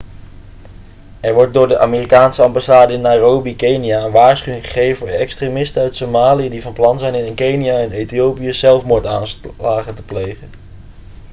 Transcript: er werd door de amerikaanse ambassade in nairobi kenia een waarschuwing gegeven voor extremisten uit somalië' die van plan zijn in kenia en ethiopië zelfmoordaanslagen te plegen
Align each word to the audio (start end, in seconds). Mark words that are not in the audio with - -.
er 1.19 1.35
werd 1.35 1.53
door 1.53 1.67
de 1.67 1.79
amerikaanse 1.79 2.41
ambassade 2.41 2.93
in 2.93 3.01
nairobi 3.01 3.55
kenia 3.55 3.99
een 4.05 4.11
waarschuwing 4.11 4.63
gegeven 4.65 4.97
voor 4.97 5.07
extremisten 5.07 5.81
uit 5.81 5.95
somalië' 5.95 6.49
die 6.49 6.61
van 6.61 6.73
plan 6.73 6.99
zijn 6.99 7.15
in 7.15 7.33
kenia 7.35 7.73
en 7.77 7.91
ethiopië 7.91 8.53
zelfmoordaanslagen 8.53 9.95
te 9.95 10.03
plegen 10.03 10.49